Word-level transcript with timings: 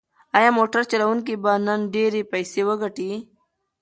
ایا 0.37 0.49
موټر 0.57 0.81
چلونکی 0.91 1.35
به 1.43 1.53
نن 1.65 1.79
ډېرې 1.93 2.21
پیسې 2.31 2.61
وګټي؟ 2.67 3.11